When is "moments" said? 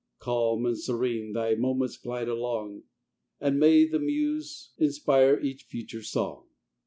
1.53-1.95